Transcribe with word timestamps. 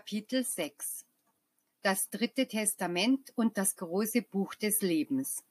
Kapitel 0.00 0.44
6 0.46 1.04
Das 1.82 2.08
dritte 2.08 2.46
Testament 2.46 3.34
und 3.36 3.58
das 3.58 3.76
große 3.76 4.22
Buch 4.22 4.54
des 4.54 4.80
Lebens. 4.80 5.44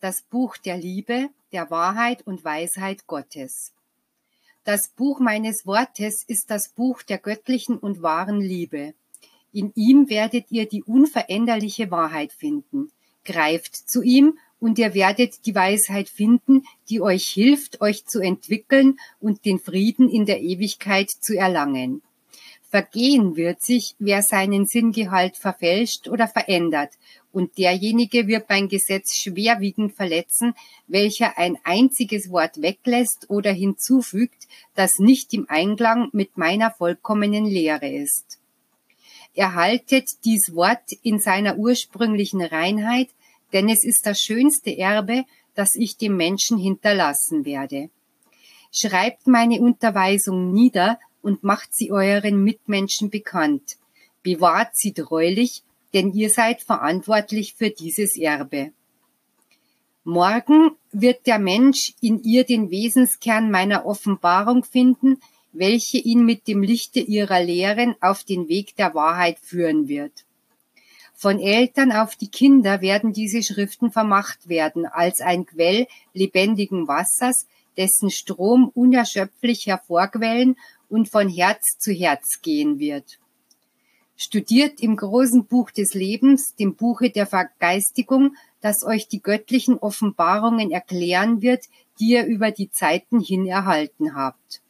Das 0.00 0.22
Buch 0.22 0.56
der 0.56 0.78
Liebe, 0.78 1.28
der 1.52 1.70
Wahrheit 1.70 2.26
und 2.26 2.42
Weisheit 2.42 3.06
Gottes. 3.06 3.74
Das 4.64 4.88
Buch 4.88 5.20
meines 5.20 5.66
Wortes 5.66 6.24
ist 6.26 6.50
das 6.50 6.70
Buch 6.70 7.02
der 7.02 7.18
göttlichen 7.18 7.76
und 7.76 8.00
wahren 8.00 8.40
Liebe. 8.40 8.94
In 9.52 9.72
ihm 9.74 10.08
werdet 10.08 10.46
ihr 10.50 10.66
die 10.66 10.82
unveränderliche 10.82 11.90
Wahrheit 11.90 12.32
finden. 12.32 12.90
Greift 13.26 13.76
zu 13.76 14.00
ihm 14.00 14.38
und 14.58 14.78
ihr 14.78 14.94
werdet 14.94 15.44
die 15.44 15.54
Weisheit 15.54 16.08
finden, 16.08 16.62
die 16.88 17.02
euch 17.02 17.26
hilft, 17.26 17.82
euch 17.82 18.06
zu 18.06 18.20
entwickeln 18.20 18.98
und 19.20 19.44
den 19.44 19.58
Frieden 19.58 20.08
in 20.08 20.24
der 20.24 20.40
Ewigkeit 20.40 21.10
zu 21.10 21.36
erlangen. 21.36 22.00
Vergehen 22.68 23.36
wird 23.36 23.62
sich, 23.62 23.94
wer 23.98 24.22
seinen 24.22 24.66
Sinngehalt 24.66 25.36
verfälscht 25.36 26.08
oder 26.08 26.26
verändert, 26.26 26.90
und 27.32 27.58
derjenige 27.58 28.26
wird 28.26 28.48
mein 28.48 28.68
Gesetz 28.68 29.14
schwerwiegend 29.14 29.92
verletzen, 29.92 30.54
welcher 30.86 31.36
ein 31.36 31.58
einziges 31.64 32.30
Wort 32.30 32.62
weglässt 32.62 33.28
oder 33.28 33.52
hinzufügt, 33.52 34.48
das 34.74 34.98
nicht 34.98 35.34
im 35.34 35.46
Einklang 35.48 36.08
mit 36.12 36.38
meiner 36.38 36.70
vollkommenen 36.70 37.44
Lehre 37.44 37.88
ist. 37.88 38.38
Erhaltet 39.34 40.08
dies 40.24 40.54
Wort 40.54 40.92
in 41.02 41.18
seiner 41.18 41.58
ursprünglichen 41.58 42.40
Reinheit, 42.40 43.10
denn 43.52 43.68
es 43.68 43.84
ist 43.84 44.06
das 44.06 44.18
schönste 44.18 44.76
Erbe, 44.76 45.24
das 45.54 45.74
ich 45.74 45.98
dem 45.98 46.16
Menschen 46.16 46.58
hinterlassen 46.58 47.44
werde. 47.44 47.90
Schreibt 48.72 49.26
meine 49.26 49.60
Unterweisung 49.60 50.52
nieder, 50.52 50.98
und 51.26 51.42
macht 51.42 51.74
sie 51.74 51.90
euren 51.90 52.44
Mitmenschen 52.44 53.10
bekannt. 53.10 53.78
Bewahrt 54.22 54.76
sie 54.76 54.92
treulich, 54.92 55.64
denn 55.92 56.12
ihr 56.12 56.30
seid 56.30 56.62
verantwortlich 56.62 57.54
für 57.54 57.70
dieses 57.70 58.16
Erbe. 58.16 58.70
Morgen 60.04 60.76
wird 60.92 61.26
der 61.26 61.40
Mensch 61.40 61.94
in 62.00 62.22
ihr 62.22 62.44
den 62.44 62.70
Wesenskern 62.70 63.50
meiner 63.50 63.86
Offenbarung 63.86 64.62
finden, 64.62 65.20
welche 65.52 65.98
ihn 65.98 66.24
mit 66.24 66.46
dem 66.46 66.62
Lichte 66.62 67.00
ihrer 67.00 67.42
Lehren 67.42 67.96
auf 68.00 68.22
den 68.22 68.48
Weg 68.48 68.76
der 68.76 68.94
Wahrheit 68.94 69.40
führen 69.40 69.88
wird. 69.88 70.12
Von 71.12 71.40
Eltern 71.40 71.90
auf 71.90 72.14
die 72.14 72.28
Kinder 72.28 72.82
werden 72.82 73.12
diese 73.12 73.42
Schriften 73.42 73.90
vermacht 73.90 74.48
werden 74.48 74.86
als 74.86 75.20
ein 75.20 75.44
Quell 75.44 75.88
lebendigen 76.12 76.86
Wassers, 76.86 77.46
dessen 77.76 78.10
Strom 78.10 78.70
unerschöpflich 78.74 79.66
hervorquellen 79.66 80.56
und 80.88 81.08
von 81.08 81.28
Herz 81.28 81.78
zu 81.78 81.92
Herz 81.92 82.40
gehen 82.42 82.78
wird. 82.78 83.18
Studiert 84.16 84.80
im 84.80 84.96
großen 84.96 85.44
Buch 85.44 85.70
des 85.70 85.92
Lebens, 85.92 86.54
dem 86.54 86.74
Buche 86.74 87.10
der 87.10 87.26
Vergeistigung, 87.26 88.34
das 88.60 88.82
euch 88.82 89.08
die 89.08 89.20
göttlichen 89.20 89.78
Offenbarungen 89.78 90.70
erklären 90.70 91.42
wird, 91.42 91.64
die 92.00 92.12
ihr 92.12 92.24
über 92.24 92.50
die 92.50 92.70
Zeiten 92.70 93.20
hin 93.20 93.46
erhalten 93.46 94.14
habt. 94.14 94.62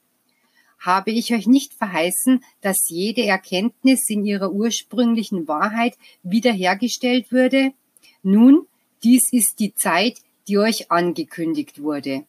Habe 0.81 1.11
ich 1.11 1.33
euch 1.33 1.47
nicht 1.47 1.75
verheißen, 1.75 2.45
dass 2.61 2.89
jede 2.89 3.25
Erkenntnis 3.25 4.09
in 4.11 4.25
ihrer 4.25 4.53
ursprünglichen 4.53 5.49
Wahrheit 5.49 5.97
wiederhergestellt 6.23 7.33
würde? 7.33 7.73
Nun, 8.23 8.67
dies 9.03 9.33
ist 9.33 9.61
die 9.61 9.75
Zeit, 9.75 10.21
die 10.49 10.59
euch 10.59 10.91
angekündigt 10.91 11.83
wurde. 11.83 12.25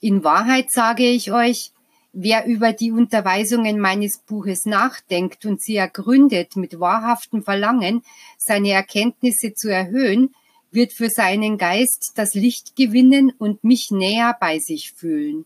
In 0.00 0.22
Wahrheit 0.22 0.70
sage 0.70 1.04
ich 1.04 1.32
euch, 1.32 1.72
Wer 2.12 2.46
über 2.46 2.72
die 2.72 2.90
Unterweisungen 2.90 3.78
meines 3.78 4.18
Buches 4.18 4.64
nachdenkt 4.64 5.44
und 5.44 5.60
sie 5.60 5.76
ergründet 5.76 6.56
mit 6.56 6.80
wahrhaftem 6.80 7.42
Verlangen, 7.42 8.02
seine 8.38 8.70
Erkenntnisse 8.70 9.54
zu 9.54 9.70
erhöhen, 9.70 10.34
wird 10.70 10.92
für 10.92 11.10
seinen 11.10 11.58
Geist 11.58 12.12
das 12.16 12.34
Licht 12.34 12.76
gewinnen 12.76 13.32
und 13.38 13.62
mich 13.62 13.90
näher 13.90 14.36
bei 14.40 14.58
sich 14.58 14.92
fühlen. 14.92 15.44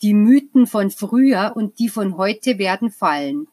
Die 0.00 0.14
Mythen 0.14 0.66
von 0.66 0.90
früher 0.90 1.52
und 1.54 1.78
die 1.78 1.88
von 1.88 2.16
heute 2.16 2.58
werden 2.58 2.90
fallen. 2.90 3.46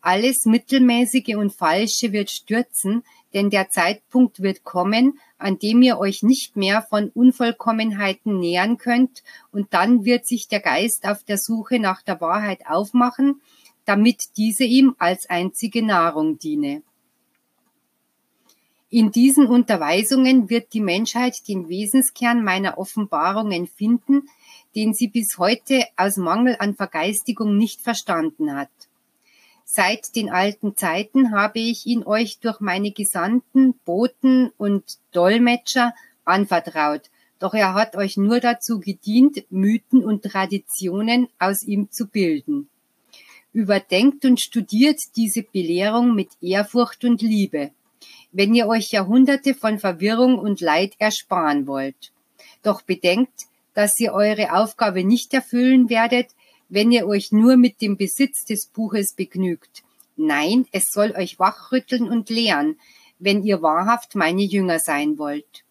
Alles 0.00 0.44
Mittelmäßige 0.44 1.36
und 1.36 1.54
Falsche 1.54 2.12
wird 2.12 2.30
stürzen, 2.30 3.04
denn 3.32 3.48
der 3.48 3.70
Zeitpunkt 3.70 4.42
wird 4.42 4.64
kommen, 4.64 5.18
an 5.44 5.58
dem 5.58 5.82
ihr 5.82 5.98
euch 5.98 6.22
nicht 6.22 6.56
mehr 6.56 6.80
von 6.80 7.10
Unvollkommenheiten 7.10 8.38
nähern 8.38 8.78
könnt, 8.78 9.22
und 9.52 9.74
dann 9.74 10.06
wird 10.06 10.26
sich 10.26 10.48
der 10.48 10.60
Geist 10.60 11.06
auf 11.06 11.22
der 11.22 11.36
Suche 11.36 11.78
nach 11.78 12.00
der 12.00 12.22
Wahrheit 12.22 12.66
aufmachen, 12.66 13.42
damit 13.84 14.38
diese 14.38 14.64
ihm 14.64 14.96
als 14.98 15.28
einzige 15.28 15.84
Nahrung 15.84 16.38
diene. 16.38 16.82
In 18.88 19.10
diesen 19.10 19.46
Unterweisungen 19.46 20.48
wird 20.48 20.72
die 20.72 20.80
Menschheit 20.80 21.46
den 21.46 21.68
Wesenskern 21.68 22.42
meiner 22.42 22.78
Offenbarungen 22.78 23.66
finden, 23.66 24.30
den 24.74 24.94
sie 24.94 25.08
bis 25.08 25.36
heute 25.36 25.84
aus 25.98 26.16
Mangel 26.16 26.56
an 26.58 26.74
Vergeistigung 26.74 27.58
nicht 27.58 27.82
verstanden 27.82 28.56
hat. 28.56 28.70
Seit 29.64 30.14
den 30.14 30.30
alten 30.30 30.76
Zeiten 30.76 31.32
habe 31.32 31.58
ich 31.58 31.86
ihn 31.86 32.04
euch 32.04 32.38
durch 32.38 32.60
meine 32.60 32.92
Gesandten, 32.92 33.74
Boten 33.84 34.52
und 34.58 34.98
Dolmetscher 35.12 35.94
anvertraut, 36.24 37.10
doch 37.38 37.54
er 37.54 37.74
hat 37.74 37.96
euch 37.96 38.16
nur 38.16 38.40
dazu 38.40 38.78
gedient, 38.78 39.44
Mythen 39.50 40.04
und 40.04 40.22
Traditionen 40.22 41.28
aus 41.38 41.62
ihm 41.62 41.90
zu 41.90 42.06
bilden. 42.06 42.68
Überdenkt 43.52 44.24
und 44.24 44.40
studiert 44.40 45.00
diese 45.16 45.42
Belehrung 45.42 46.14
mit 46.14 46.28
Ehrfurcht 46.40 47.04
und 47.04 47.22
Liebe, 47.22 47.70
wenn 48.32 48.54
ihr 48.54 48.66
euch 48.66 48.90
Jahrhunderte 48.90 49.54
von 49.54 49.78
Verwirrung 49.78 50.38
und 50.38 50.60
Leid 50.60 50.94
ersparen 50.98 51.66
wollt. 51.66 52.12
Doch 52.62 52.82
bedenkt, 52.82 53.46
dass 53.74 53.98
ihr 53.98 54.12
eure 54.12 54.54
Aufgabe 54.54 55.04
nicht 55.04 55.34
erfüllen 55.34 55.88
werdet, 55.88 56.28
wenn 56.68 56.92
ihr 56.92 57.06
euch 57.06 57.32
nur 57.32 57.56
mit 57.56 57.80
dem 57.80 57.96
Besitz 57.96 58.44
des 58.44 58.66
Buches 58.66 59.12
begnügt. 59.14 59.82
Nein, 60.16 60.66
es 60.72 60.90
soll 60.92 61.12
euch 61.12 61.38
wachrütteln 61.38 62.08
und 62.08 62.30
lehren, 62.30 62.78
wenn 63.18 63.42
ihr 63.42 63.62
wahrhaft 63.62 64.14
meine 64.14 64.42
Jünger 64.42 64.78
sein 64.78 65.18
wollt. 65.18 65.64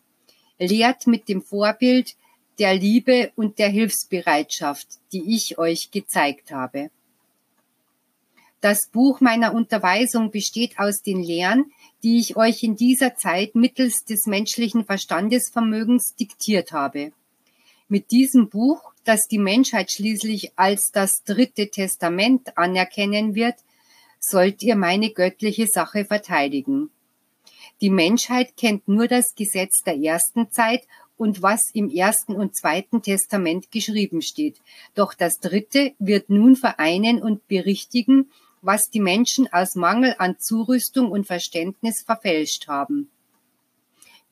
Lehrt 0.59 1.08
mit 1.08 1.30
dem 1.30 1.42
Vorbild 1.42 2.16
der 2.59 2.76
Liebe 2.76 3.32
und 3.36 3.59
der 3.59 3.70
Hilfsbereitschaft, 3.70 4.88
die 5.12 5.36
ich 5.36 5.58
euch 5.58 5.92
gezeigt 5.92 6.52
habe. 6.52 6.90
Das 8.62 8.88
Buch 8.88 9.20
meiner 9.20 9.53
Unterweisung 9.53 10.32
besteht 10.32 10.80
aus 10.80 11.02
den 11.02 11.22
Lehren, 11.22 11.72
die 12.02 12.20
ich 12.20 12.38
euch 12.38 12.64
in 12.64 12.76
dieser 12.76 13.16
Zeit 13.16 13.56
mittels 13.56 14.06
des 14.06 14.26
menschlichen 14.26 14.86
Verstandesvermögens 14.86 16.16
diktiert 16.16 16.72
habe. 16.72 17.12
Mit 17.94 18.09
diesem 18.09 18.50
Buch 18.50 18.92
das 19.04 19.28
die 19.28 19.38
Menschheit 19.38 19.92
schließlich 19.92 20.54
als 20.56 20.92
das 20.92 21.24
dritte 21.26 21.70
Testament 21.70 22.58
anerkennen 22.58 23.36
wird, 23.36 23.54
sollt 24.20 24.64
ihr 24.64 24.76
meine 24.76 25.12
göttliche 25.12 25.68
Sache 25.68 26.03
verteidigen. 26.03 26.90
Die 27.82 27.92
Menschheit 27.92 28.58
kennt 28.58 28.88
nur 28.88 29.08
das 29.08 29.36
Gesetz 29.36 29.84
der 29.84 29.96
ersten 29.96 30.50
Zeit 30.50 30.88
und 31.18 31.44
was 31.44 31.70
im 31.76 31.88
ersten 31.88 32.34
und 32.34 32.56
zweiten 32.56 33.03
Testament 33.03 33.70
geschrieben 33.70 34.24
steht. 34.24 34.59
Doch 34.96 35.14
das 35.14 35.40
dritte 35.40 35.94
wird 36.00 36.32
nun 36.32 36.56
vereinen 36.56 37.22
und 37.22 37.47
berichtigen, 37.47 38.32
was 38.64 38.90
die 38.90 39.02
Menschen 39.02 39.53
aus 39.53 39.76
Mangel 39.76 40.16
an 40.17 40.40
Zurüstung 40.40 41.12
und 41.12 41.28
Verständnis 41.28 42.02
verfälscht 42.02 42.67
haben. 42.67 43.12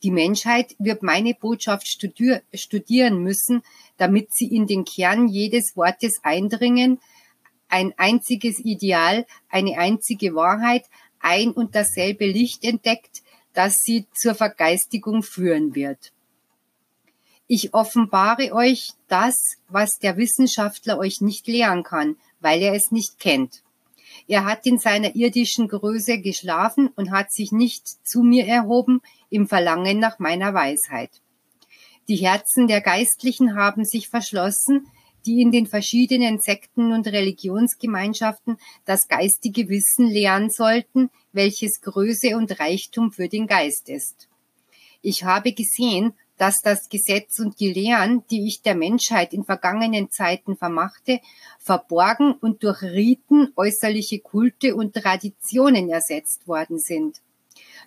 Die 0.04 0.12
Menschheit 0.12 0.76
wird 0.80 1.04
meine 1.04 1.36
Botschaft 1.36 1.88
studieren 1.88 3.24
müssen, 3.24 3.62
damit 3.98 4.34
sie 4.34 4.48
in 4.48 4.66
den 4.66 4.84
Kern 4.84 5.28
jedes 5.28 5.78
Wortes 5.78 6.20
eindringen, 6.24 7.00
ein 7.68 7.94
einziges 7.98 8.60
Ideal, 8.60 9.26
eine 9.50 9.78
einzige 9.78 10.34
Wahrheit, 10.36 10.86
ein 11.20 11.52
und 11.52 11.76
dasselbe 11.76 12.26
Licht 12.26 12.64
entdeckt, 12.64 13.22
das 13.54 13.78
sie 13.78 14.06
zur 14.14 14.34
Vergeistigung 14.34 15.24
führen 15.24 15.76
wird. 15.76 16.12
Ich 17.48 17.74
offenbare 17.74 18.54
euch 18.54 18.94
das, 19.08 19.58
was 19.68 20.00
der 20.00 20.18
Wissenschaftler 20.18 20.98
euch 20.98 21.22
nicht 21.22 21.48
lehren 21.48 21.84
kann, 21.84 22.16
weil 22.40 22.62
er 22.62 22.74
es 22.74 22.92
nicht 22.92 23.20
kennt. 23.20 23.62
Er 24.28 24.46
hat 24.46 24.66
in 24.66 24.78
seiner 24.80 25.16
irdischen 25.16 25.68
Größe 25.68 26.20
geschlafen 26.20 26.90
und 26.96 27.12
hat 27.12 27.32
sich 27.32 27.52
nicht 27.52 27.88
zu 28.08 28.22
mir 28.24 28.46
erhoben 28.46 29.02
im 29.30 29.48
Verlangen 29.48 30.00
nach 30.00 30.20
meiner 30.20 30.54
Weisheit. 30.54 31.10
Die 32.08 32.18
Herzen 32.18 32.68
der 32.68 32.82
Geistlichen 32.82 33.56
haben 33.56 33.86
sich 33.86 34.10
verschlossen, 34.10 34.88
die 35.26 35.42
in 35.42 35.52
den 35.52 35.68
verschiedenen 35.68 36.40
Sekten 36.40 36.94
und 36.94 37.08
Religionsgemeinschaften 37.08 38.58
das 38.86 39.08
geistige 39.08 39.70
Wissen 39.70 40.08
lehren 40.08 40.50
sollten, 40.50 41.10
welches 41.32 41.82
Größe 41.82 42.36
und 42.36 42.60
Reichtum 42.60 43.12
für 43.12 43.30
den 43.30 43.48
Geist 43.48 43.90
ist. 43.90 44.28
Ich 45.02 45.24
habe 45.24 45.54
gesehen, 45.54 46.14
dass 46.42 46.60
das 46.64 46.90
Gesetz 46.90 47.38
und 47.38 47.60
die 47.60 47.72
Lehren, 47.72 48.24
die 48.32 48.48
ich 48.48 48.64
der 48.64 48.74
Menschheit 48.74 49.32
in 49.32 49.44
vergangenen 49.44 50.10
Zeiten 50.10 50.58
vermachte, 50.58 51.20
verborgen 51.60 52.34
und 52.34 52.64
durch 52.64 52.82
Riten, 52.82 53.54
äußerliche 53.56 54.22
Kulte 54.22 54.76
und 54.76 54.96
Traditionen 54.96 55.92
ersetzt 55.92 56.48
worden 56.48 56.80
sind. 56.80 57.22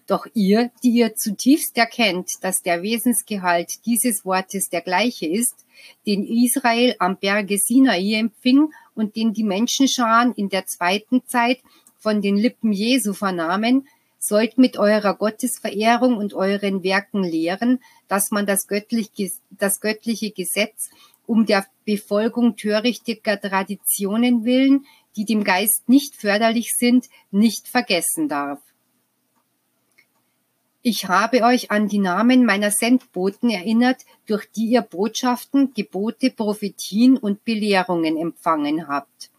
Doch 0.07 0.29
ihr, 0.35 0.71
die 0.85 0.91
ihr 0.91 1.17
zutiefst 1.17 1.77
erkennt, 1.77 2.31
dass 2.43 2.63
der 2.63 2.83
Wesensgehalt 2.83 3.85
dieses 3.87 4.25
Wortes 4.25 4.69
der 4.69 4.83
gleiche 4.83 5.27
ist, 5.27 5.65
den 6.07 6.25
Israel 6.25 6.95
am 7.01 7.17
Berge 7.17 7.59
Sinai 7.59 8.15
empfing 8.15 8.69
und 8.95 9.17
den 9.17 9.33
die 9.33 9.43
Menschenscharen 9.43 10.33
in 10.35 10.49
der 10.49 10.67
zweiten 10.67 11.27
Zeit 11.27 11.59
von 11.99 12.23
den 12.23 12.37
Lippen 12.37 12.73
Jesu 12.73 13.15
vernahmen, 13.15 13.89
sollt 14.27 14.57
mit 14.57 14.79
eurer 14.79 15.15
Gottesverehrung 15.15 16.17
und 16.17 16.33
euren 16.33 16.83
Werken 16.83 17.23
lehren, 17.23 17.81
dass 18.09 18.31
man 18.31 18.47
das 18.47 18.67
göttliche, 18.67 19.31
das 19.51 19.81
göttliche 19.81 20.31
Gesetz 20.31 20.91
um 21.27 21.47
der 21.47 21.67
Befolgung 21.85 22.57
törichtiger 22.57 23.41
Traditionen 23.41 24.45
willen, 24.45 24.87
die 25.17 25.25
dem 25.25 25.45
Geist 25.45 25.89
nicht 25.89 26.17
förderlich 26.17 26.73
sind, 26.75 27.09
nicht 27.31 27.69
vergessen 27.69 28.29
darf. 28.29 28.61
Ich 30.83 31.07
habe 31.09 31.43
euch 31.43 31.71
an 31.71 31.89
die 31.89 31.99
Namen 31.99 32.45
meiner 32.45 32.71
Sendboten 32.71 33.49
erinnert, 33.49 34.05
durch 34.27 34.47
die 34.55 34.67
ihr 34.67 34.83
Botschaften, 34.83 35.73
Gebote, 35.73 36.31
Prophetien 36.31 37.17
und 37.17 37.45
Belehrungen 37.45 38.19
empfangen 38.19 38.87
habt. 38.87 39.31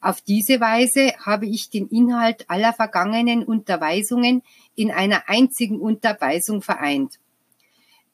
Auf 0.00 0.20
diese 0.20 0.60
Weise 0.60 1.12
habe 1.24 1.46
ich 1.46 1.70
den 1.70 1.88
Inhalt 1.88 2.48
aller 2.48 2.72
vergangenen 2.72 3.44
Unterweisungen 3.44 4.42
in 4.76 4.90
einer 4.90 5.28
einzigen 5.28 5.80
Unterweisung 5.80 6.62
vereint. 6.62 7.18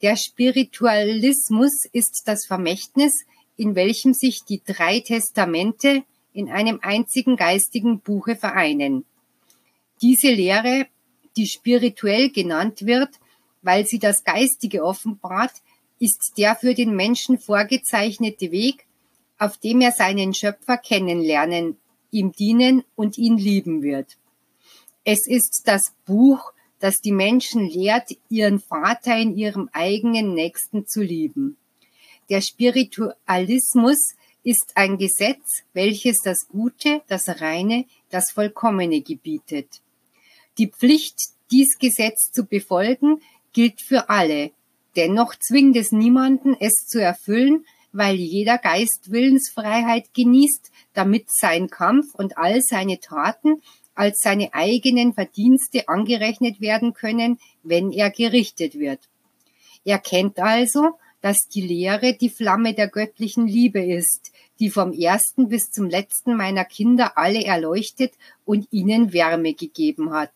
Der 0.03 0.17
Spiritualismus 0.17 1.85
ist 1.93 2.23
das 2.27 2.47
Vermächtnis, 2.47 3.25
in 3.57 3.75
welchem 3.75 4.15
sich 4.15 4.45
die 4.45 4.63
drei 4.65 5.01
Testamente 5.01 6.05
in 6.33 6.51
einem 6.51 6.81
einzigen 6.83 7.37
geistigen 7.37 8.01
Buche 8.01 8.35
vereinen. 8.35 9.05
Diese 10.03 10.29
Lehre 10.29 10.87
die 11.37 11.47
spirituell 11.47 12.31
genannt 12.31 12.87
wird, 12.87 13.11
weil 13.63 13.87
sie 13.87 13.99
das 13.99 14.25
Geistige 14.25 14.85
offenbart, 14.85 15.53
ist 15.99 16.35
der 16.37 16.55
für 16.57 16.75
den 16.75 16.95
Menschen 16.95 17.39
vorgezeichnete 17.39 18.51
Weg, 18.51 18.87
auf 19.39 19.59
dem 19.59 19.81
er 19.81 19.93
seinen 19.93 20.35
Schöpfer 20.35 20.77
kennenlernen, 20.77 21.77
ihm 22.11 22.33
dienen 22.33 22.85
und 22.95 23.19
ihn 23.19 23.37
lieben 23.37 23.83
wird. 23.83 24.17
Es 25.05 25.27
ist 25.27 25.63
das 25.67 25.93
Buch, 26.07 26.53
das 26.79 27.01
die 27.01 27.13
Menschen 27.13 27.69
lehrt, 27.69 28.11
ihren 28.29 28.61
Vater 28.61 29.17
in 29.17 29.37
ihrem 29.37 29.69
eigenen 29.73 30.35
Nächsten 30.35 30.87
zu 30.87 31.03
lieben. 31.03 31.57
Der 32.31 32.41
Spiritualismus 32.41 34.15
ist 34.43 34.73
ein 34.77 34.99
Gesetz, 34.99 35.63
welches 35.73 36.21
das 36.21 36.49
Gute, 36.49 37.03
das 37.09 37.41
Reine, 37.41 37.87
das 38.11 38.31
Vollkommene 38.31 39.01
gebietet. 39.01 39.81
Die 40.59 40.69
Pflicht, 40.69 41.19
dies 41.51 41.79
Gesetz 41.79 42.31
zu 42.31 42.45
befolgen, 42.45 43.21
gilt 43.53 43.81
für 43.81 44.09
alle. 44.09 44.53
Dennoch 44.97 45.35
zwingt 45.37 45.77
es 45.77 45.93
niemanden, 45.93 46.55
es 46.59 46.87
zu 46.87 47.01
erfüllen, 47.01 47.67
weil 47.95 48.17
jeder 48.17 48.59
Geist 48.59 49.11
Willensfreiheit 49.11 50.13
genießt, 50.13 50.71
damit 50.93 51.31
sein 51.31 51.71
Kampf 51.71 52.15
und 52.15 52.37
all 52.37 52.61
seine 52.61 53.01
Taten 53.01 53.63
als 53.95 54.19
seine 54.21 54.53
eigenen 54.53 55.15
Verdienste 55.15 55.89
angerechnet 55.89 56.61
werden 56.61 56.95
können, 56.95 57.39
wenn 57.63 57.93
er 57.93 58.11
gerichtet 58.11 58.77
wird. 58.79 58.99
Er 59.85 60.01
kennt 60.01 60.41
also, 60.41 60.99
dass 61.21 61.47
die 61.49 61.61
Lehre 61.61 62.15
die 62.15 62.29
Flamme 62.29 62.75
der 62.75 62.89
göttlichen 62.89 63.47
Liebe 63.47 63.83
ist, 63.83 64.33
die 64.59 64.71
vom 64.71 64.93
ersten 64.93 65.49
bis 65.49 65.71
zum 65.71 65.89
letzten 65.89 66.37
meiner 66.37 66.65
Kinder 66.65 67.17
alle 67.17 67.45
erleuchtet 67.45 68.13
und 68.45 68.67
ihnen 68.73 69.13
Wärme 69.13 69.55
gegeben 69.55 70.13
hat. 70.13 70.33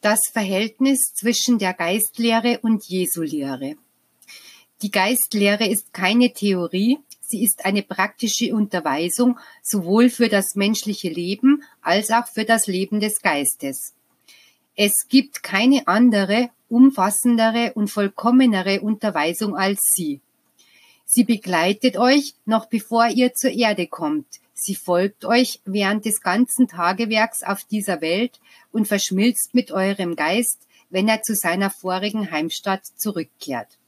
Das 0.00 0.20
Verhältnis 0.32 1.12
zwischen 1.14 1.58
der 1.58 1.74
Geistlehre 1.74 2.58
und 2.62 2.86
Jesu-Lehre. 2.88 3.76
Die 4.82 4.90
Geistlehre 4.90 5.66
ist 5.68 5.92
keine 5.92 6.32
Theorie, 6.32 6.98
sie 7.20 7.44
ist 7.44 7.66
eine 7.66 7.82
praktische 7.82 8.54
Unterweisung 8.54 9.38
sowohl 9.62 10.08
für 10.08 10.30
das 10.30 10.54
menschliche 10.54 11.10
Leben 11.10 11.62
als 11.82 12.10
auch 12.10 12.26
für 12.26 12.44
das 12.44 12.66
Leben 12.66 12.98
des 12.98 13.20
Geistes. 13.20 13.92
Es 14.76 15.08
gibt 15.08 15.42
keine 15.42 15.86
andere, 15.86 16.48
umfassendere 16.70 17.72
und 17.74 17.88
vollkommenere 17.88 18.80
Unterweisung 18.80 19.54
als 19.54 19.80
sie. 19.94 20.20
Sie 21.04 21.24
begleitet 21.24 21.98
euch 21.98 22.34
noch 22.46 22.66
bevor 22.66 23.08
ihr 23.08 23.34
zur 23.34 23.50
Erde 23.50 23.86
kommt. 23.86 24.26
Sie 24.54 24.74
folgt 24.74 25.26
euch 25.26 25.60
während 25.66 26.06
des 26.06 26.22
ganzen 26.22 26.68
Tagewerks 26.68 27.42
auf 27.42 27.64
dieser 27.64 28.00
Welt 28.00 28.40
und 28.72 28.88
verschmilzt 28.88 29.54
mit 29.54 29.72
eurem 29.72 30.16
Geist, 30.16 30.66
wenn 30.88 31.08
er 31.08 31.22
zu 31.22 31.34
seiner 31.34 31.68
vorigen 31.68 32.30
Heimstatt 32.30 32.86
zurückkehrt. 32.96 33.79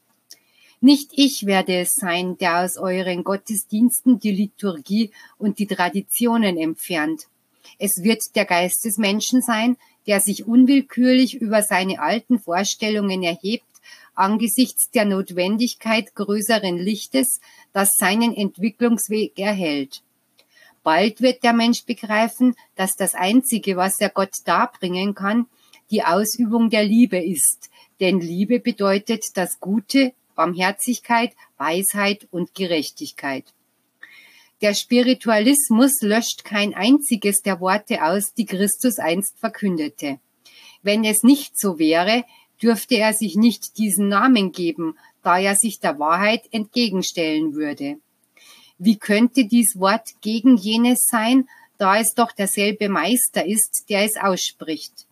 Nicht 0.82 1.12
ich 1.14 1.46
werde 1.46 1.78
es 1.78 1.94
sein, 1.94 2.36
der 2.36 2.58
aus 2.58 2.76
euren 2.76 3.24
Gottesdiensten 3.24 4.18
die 4.18 4.32
Liturgie 4.32 5.10
und 5.38 5.58
die 5.58 5.66
Traditionen 5.66 6.58
entfernt. 6.58 7.28
Es 7.78 8.02
wird 8.02 8.36
der 8.36 8.44
Geist 8.44 8.84
des 8.84 8.98
Menschen 8.98 9.40
sein, 9.40 9.78
der 10.06 10.20
sich 10.20 10.46
unwillkürlich 10.46 11.40
über 11.40 11.62
seine 11.62 12.00
alten 12.00 12.38
Vorstellungen 12.38 13.22
erhebt 13.22 13.64
angesichts 14.14 14.90
der 14.90 15.04
Notwendigkeit 15.04 16.14
größeren 16.14 16.76
Lichtes, 16.76 17.40
das 17.72 17.96
seinen 17.96 18.34
Entwicklungsweg 18.34 19.38
erhält. 19.38 20.02
Bald 20.82 21.22
wird 21.22 21.44
der 21.44 21.52
Mensch 21.52 21.84
begreifen, 21.84 22.54
dass 22.74 22.96
das 22.96 23.14
Einzige, 23.14 23.76
was 23.76 24.00
er 24.00 24.10
Gott 24.10 24.36
darbringen 24.44 25.14
kann, 25.14 25.46
die 25.90 26.02
Ausübung 26.02 26.70
der 26.70 26.84
Liebe 26.84 27.18
ist. 27.18 27.70
Denn 28.00 28.20
Liebe 28.20 28.58
bedeutet 28.58 29.36
das 29.36 29.60
Gute, 29.60 30.12
Barmherzigkeit, 30.34 31.32
Weisheit 31.58 32.26
und 32.30 32.54
Gerechtigkeit. 32.54 33.44
Der 34.62 34.74
Spiritualismus 34.74 36.02
löscht 36.02 36.44
kein 36.44 36.72
einziges 36.74 37.42
der 37.42 37.60
Worte 37.60 38.04
aus, 38.04 38.32
die 38.32 38.46
Christus 38.46 38.98
einst 38.98 39.38
verkündete. 39.38 40.20
Wenn 40.82 41.04
es 41.04 41.22
nicht 41.22 41.58
so 41.58 41.78
wäre, 41.78 42.24
dürfte 42.62 42.96
er 42.96 43.12
sich 43.12 43.34
nicht 43.34 43.78
diesen 43.78 44.08
Namen 44.08 44.52
geben, 44.52 44.96
da 45.22 45.38
er 45.38 45.56
sich 45.56 45.80
der 45.80 45.98
Wahrheit 45.98 46.42
entgegenstellen 46.52 47.54
würde. 47.54 47.96
Wie 48.78 48.98
könnte 48.98 49.46
dies 49.46 49.78
Wort 49.78 50.10
gegen 50.20 50.56
jenes 50.56 51.06
sein, 51.06 51.48
da 51.78 51.98
es 51.98 52.14
doch 52.14 52.32
derselbe 52.32 52.88
Meister 52.88 53.44
ist, 53.44 53.86
der 53.88 54.04
es 54.04 54.16
ausspricht? 54.16 55.06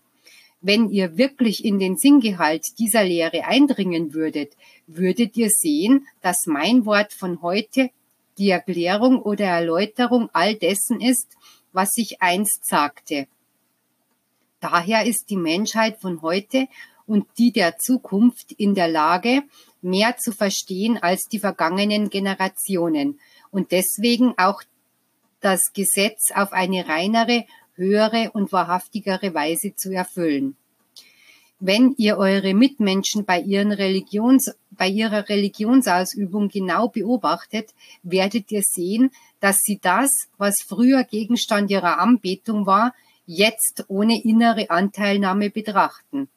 Wenn 0.60 0.90
ihr 0.90 1.16
wirklich 1.16 1.64
in 1.64 1.78
den 1.78 1.96
Sinngehalt 1.96 2.64
dieser 2.78 3.04
Lehre 3.04 3.44
eindringen 3.44 4.12
würdet, 4.12 4.52
würdet 4.86 5.36
ihr 5.36 5.48
sehen, 5.48 6.06
dass 6.20 6.46
mein 6.46 6.84
Wort 6.84 7.12
von 7.14 7.40
heute 7.40 7.90
die 8.36 8.50
Erklärung 8.50 9.22
oder 9.22 9.46
Erläuterung 9.46 10.28
all 10.32 10.54
dessen 10.54 11.00
ist, 11.00 11.36
was 11.72 11.90
ich 11.96 12.20
einst 12.20 12.66
sagte. 12.66 13.26
Daher 14.60 15.06
ist 15.06 15.30
die 15.30 15.36
Menschheit 15.36 16.00
von 16.00 16.20
heute 16.20 16.68
und 17.06 17.26
die 17.38 17.52
der 17.52 17.78
Zukunft 17.78 18.52
in 18.52 18.74
der 18.74 18.88
Lage, 18.88 19.42
mehr 19.82 20.16
zu 20.18 20.32
verstehen 20.32 20.98
als 20.98 21.22
die 21.22 21.38
vergangenen 21.38 22.10
Generationen 22.10 23.18
und 23.50 23.72
deswegen 23.72 24.34
auch 24.36 24.62
das 25.40 25.72
Gesetz 25.72 26.30
auf 26.34 26.52
eine 26.52 26.86
reinere, 26.86 27.46
höhere 27.80 28.30
und 28.32 28.52
wahrhaftigere 28.52 29.34
Weise 29.34 29.74
zu 29.74 29.90
erfüllen. 29.90 30.56
Wenn 31.58 31.94
ihr 31.98 32.16
eure 32.16 32.54
Mitmenschen 32.54 33.24
bei, 33.24 33.40
ihren 33.40 33.72
Religions, 33.72 34.54
bei 34.70 34.88
ihrer 34.88 35.28
Religionsausübung 35.28 36.48
genau 36.48 36.88
beobachtet, 36.88 37.74
werdet 38.02 38.50
ihr 38.50 38.62
sehen, 38.62 39.10
dass 39.40 39.58
sie 39.62 39.78
das, 39.80 40.10
was 40.38 40.62
früher 40.66 41.04
Gegenstand 41.04 41.70
ihrer 41.70 41.98
Anbetung 41.98 42.66
war, 42.66 42.94
jetzt 43.26 43.84
ohne 43.88 44.22
innere 44.22 44.70
Anteilnahme 44.70 45.50
betrachten. 45.50 46.28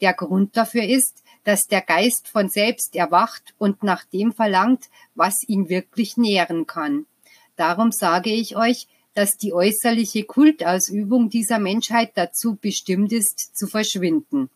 Der 0.00 0.14
Grund 0.14 0.56
dafür 0.56 0.82
ist, 0.82 1.22
dass 1.44 1.66
der 1.66 1.80
Geist 1.80 2.26
von 2.26 2.48
selbst 2.48 2.96
erwacht 2.96 3.54
und 3.58 3.82
nach 3.84 4.04
dem 4.04 4.32
verlangt, 4.32 4.86
was 5.14 5.44
ihn 5.46 5.68
wirklich 5.68 6.16
nähren 6.16 6.66
kann. 6.66 7.06
Darum 7.54 7.92
sage 7.92 8.30
ich 8.30 8.56
euch, 8.56 8.88
dass 9.16 9.38
die 9.38 9.54
äußerliche 9.54 10.24
Kultausübung 10.24 11.30
dieser 11.30 11.58
Menschheit 11.58 12.12
dazu 12.16 12.58
bestimmt 12.60 13.12
ist, 13.14 13.56
zu 13.56 13.66
verschwinden. 13.66 14.50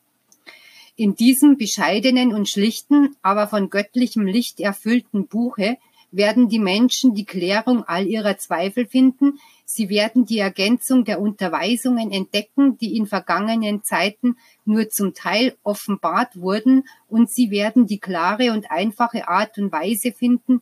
In 0.97 1.15
diesem 1.15 1.57
bescheidenen 1.57 2.35
und 2.35 2.47
schlichten, 2.47 3.17
aber 3.23 3.49
von 3.49 3.71
göttlichem 3.71 4.27
Licht 4.27 4.61
erfüllten 4.61 5.27
Buche 5.29 5.79
werden 6.13 6.51
die 6.51 6.59
Menschen 6.59 7.15
die 7.15 7.25
Klärung 7.25 7.85
all 7.85 8.07
ihrer 8.07 8.37
Zweifel 8.37 8.87
finden, 8.87 9.39
sie 9.65 9.89
werden 9.89 10.27
die 10.27 10.39
Ergänzung 10.39 11.07
der 11.07 11.23
Unterweisungen 11.23 12.13
entdecken, 12.13 12.77
die 12.77 12.99
in 12.99 13.07
vergangenen 13.07 13.83
Zeiten 13.83 14.37
nur 14.67 14.91
zum 14.91 15.15
Teil 15.15 15.57
offenbart 15.63 16.39
wurden, 16.39 16.85
und 17.09 17.31
sie 17.31 17.51
werden 17.51 17.87
die 17.87 17.99
klare 17.99 18.53
und 18.53 18.71
einfache 18.71 19.27
Art 19.27 19.57
und 19.57 19.73
Weise 19.73 20.13
finden, 20.13 20.61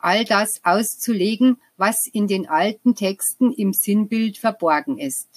all 0.00 0.24
das 0.24 0.60
auszulegen, 0.64 1.58
was 1.76 2.06
in 2.06 2.26
den 2.26 2.48
alten 2.48 2.94
Texten 2.94 3.52
im 3.52 3.72
Sinnbild 3.72 4.38
verborgen 4.38 4.98
ist. 4.98 5.28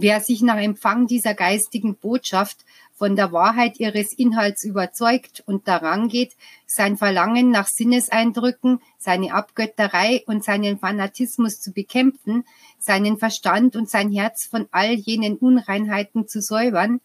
Wer 0.00 0.20
sich 0.20 0.42
nach 0.42 0.58
Empfang 0.58 1.08
dieser 1.08 1.34
geistigen 1.34 1.96
Botschaft 1.96 2.64
von 2.94 3.16
der 3.16 3.32
Wahrheit 3.32 3.80
ihres 3.80 4.12
Inhalts 4.12 4.64
überzeugt 4.64 5.42
und 5.46 5.66
daran 5.66 6.08
geht, 6.08 6.36
sein 6.66 6.96
Verlangen 6.96 7.50
nach 7.50 7.66
Sinneseindrücken, 7.66 8.80
seine 8.98 9.34
Abgötterei 9.34 10.22
und 10.26 10.44
seinen 10.44 10.78
Fanatismus 10.78 11.60
zu 11.60 11.72
bekämpfen, 11.72 12.44
seinen 12.78 13.18
Verstand 13.18 13.74
und 13.74 13.90
sein 13.90 14.12
Herz 14.12 14.46
von 14.46 14.68
all 14.70 14.92
jenen 14.92 15.36
Unreinheiten 15.36 16.28
zu 16.28 16.40
säubern, 16.40 17.00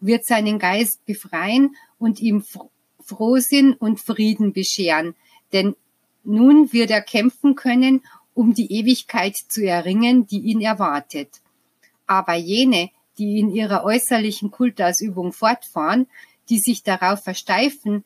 wird 0.00 0.26
seinen 0.26 0.58
Geist 0.58 1.04
befreien 1.06 1.76
und 1.98 2.20
ihm 2.20 2.44
Frohsinn 3.02 3.72
und 3.72 4.00
Frieden 4.00 4.52
bescheren, 4.52 5.14
denn 5.52 5.76
nun 6.24 6.72
wird 6.72 6.90
er 6.90 7.02
kämpfen 7.02 7.54
können, 7.54 8.02
um 8.32 8.54
die 8.54 8.72
Ewigkeit 8.72 9.36
zu 9.36 9.64
erringen, 9.64 10.26
die 10.26 10.40
ihn 10.40 10.60
erwartet. 10.60 11.40
Aber 12.06 12.34
jene, 12.34 12.90
die 13.18 13.38
in 13.38 13.54
ihrer 13.54 13.84
äußerlichen 13.84 14.50
Kultausübung 14.50 15.32
fortfahren, 15.32 16.06
die 16.48 16.58
sich 16.58 16.82
darauf 16.82 17.22
versteifen, 17.22 18.04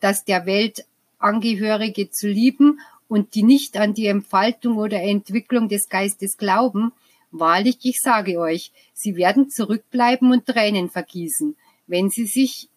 das 0.00 0.24
der 0.24 0.46
Welt 0.46 0.84
Angehörige 1.18 2.10
zu 2.10 2.28
lieben 2.28 2.80
und 3.06 3.34
die 3.34 3.42
nicht 3.42 3.76
an 3.76 3.92
die 3.92 4.06
Entfaltung 4.06 4.78
oder 4.78 5.02
Entwicklung 5.02 5.68
des 5.68 5.88
Geistes 5.88 6.38
glauben, 6.38 6.92
wahrlich, 7.30 7.78
ich 7.82 8.00
sage 8.00 8.38
euch, 8.38 8.72
sie 8.94 9.16
werden 9.16 9.50
zurückbleiben 9.50 10.32
und 10.32 10.46
Tränen 10.46 10.88
vergießen, 10.88 11.56
wenn 11.86 12.08
sie 12.08 12.26
sich 12.26 12.69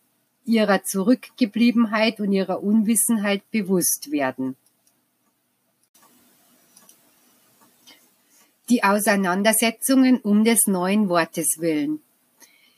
ihrer 0.45 0.83
Zurückgebliebenheit 0.83 2.19
und 2.19 2.31
ihrer 2.31 2.63
Unwissenheit 2.63 3.49
bewusst 3.51 4.11
werden. 4.11 4.55
die 8.69 8.83
Auseinandersetzungen 8.83 10.19
um 10.21 10.43
des 10.43 10.67
neuen 10.67 11.09
Wortes 11.09 11.57
willen. 11.59 11.99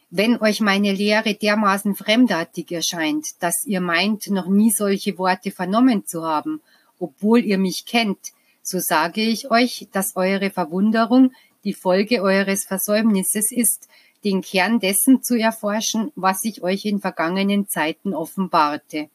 Wenn 0.10 0.42
euch 0.42 0.62
meine 0.62 0.92
Lehre 0.92 1.36
dermaßen 1.36 1.96
fremdartig 1.96 2.72
erscheint, 2.72 3.28
dass 3.40 3.66
ihr 3.66 3.82
meint, 3.82 4.28
noch 4.28 4.48
nie 4.48 4.72
solche 4.72 5.18
Worte 5.18 5.52
vernommen 5.52 6.06
zu 6.06 6.24
haben, 6.24 6.62
obwohl 7.00 7.44
ihr 7.44 7.58
mich 7.58 7.86
kennt, 7.86 8.20
so 8.62 8.80
sage 8.80 9.22
ich 9.22 9.52
euch, 9.52 9.88
dass 9.92 10.16
eure 10.16 10.50
Verwunderung 10.50 11.32
die 11.64 11.74
Folge 11.74 12.22
eures 12.22 12.64
Versäumnisses 12.64 13.52
ist, 13.52 13.88
den 14.24 14.42
Kern 14.42 14.80
dessen 14.80 15.22
zu 15.22 15.36
erforschen, 15.36 16.12
was 16.16 16.44
ich 16.44 16.64
euch 16.64 16.86
in 16.86 17.00
vergangenen 17.00 17.68
Zeiten 17.68 18.14
offenbarte. 18.14 19.10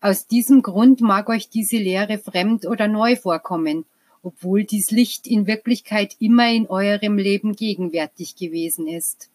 Aus 0.00 0.26
diesem 0.26 0.62
Grund 0.62 1.00
mag 1.00 1.28
euch 1.28 1.48
diese 1.48 1.76
Lehre 1.76 2.18
fremd 2.18 2.66
oder 2.66 2.88
neu 2.88 3.16
vorkommen, 3.16 3.84
obwohl 4.22 4.64
dies 4.64 4.90
Licht 4.90 5.26
in 5.26 5.46
Wirklichkeit 5.46 6.16
immer 6.20 6.50
in 6.50 6.66
eurem 6.68 7.18
Leben 7.18 7.54
gegenwärtig 7.54 8.36
gewesen 8.36 8.86
ist. 8.86 9.28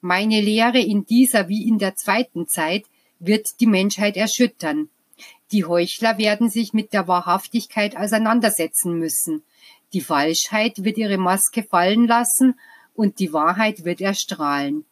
Meine 0.00 0.40
Lehre 0.40 0.80
in 0.80 1.06
dieser 1.06 1.48
wie 1.48 1.66
in 1.68 1.78
der 1.78 1.96
zweiten 1.96 2.48
Zeit 2.48 2.84
wird 3.18 3.60
die 3.60 3.66
Menschheit 3.66 4.16
erschüttern. 4.16 4.88
Die 5.52 5.64
Heuchler 5.64 6.18
werden 6.18 6.50
sich 6.50 6.72
mit 6.72 6.92
der 6.92 7.06
Wahrhaftigkeit 7.08 7.96
auseinandersetzen 7.96 8.98
müssen. 8.98 9.42
Die 9.92 10.00
Falschheit 10.00 10.84
wird 10.84 10.98
ihre 10.98 11.18
Maske 11.18 11.62
fallen 11.62 12.06
lassen 12.06 12.54
und 12.94 13.18
die 13.18 13.32
Wahrheit 13.32 13.84
wird 13.84 14.00
erstrahlen. 14.00 14.84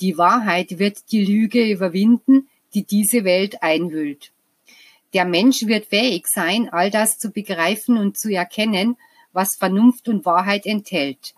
Die 0.00 0.18
Wahrheit 0.18 0.78
wird 0.78 1.12
die 1.12 1.24
Lüge 1.24 1.70
überwinden, 1.70 2.48
die 2.74 2.84
diese 2.84 3.24
Welt 3.24 3.62
einhüllt. 3.62 4.32
Der 5.12 5.24
Mensch 5.24 5.66
wird 5.66 5.86
fähig 5.86 6.26
sein, 6.26 6.68
all 6.70 6.90
das 6.90 7.18
zu 7.18 7.30
begreifen 7.30 7.98
und 7.98 8.16
zu 8.16 8.32
erkennen, 8.32 8.96
was 9.32 9.56
Vernunft 9.56 10.08
und 10.08 10.24
Wahrheit 10.24 10.66
enthält. 10.66 11.34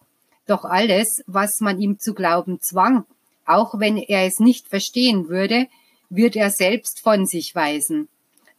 Doch 0.46 0.64
alles, 0.64 1.22
was 1.26 1.60
man 1.60 1.80
ihm 1.80 1.98
zu 1.98 2.14
glauben 2.14 2.60
zwang, 2.60 3.04
auch 3.46 3.78
wenn 3.78 3.96
er 3.96 4.26
es 4.26 4.38
nicht 4.38 4.68
verstehen 4.68 5.28
würde, 5.28 5.66
wird 6.08 6.36
er 6.36 6.50
selbst 6.50 7.00
von 7.00 7.26
sich 7.26 7.54
weisen. 7.54 8.08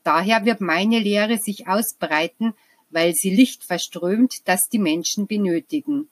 Daher 0.03 0.45
wird 0.45 0.61
meine 0.61 0.99
Lehre 0.99 1.37
sich 1.37 1.67
ausbreiten, 1.67 2.53
weil 2.89 3.13
sie 3.13 3.33
Licht 3.33 3.63
verströmt, 3.63 4.41
das 4.45 4.69
die 4.69 4.79
Menschen 4.79 5.27
benötigen. 5.27 6.09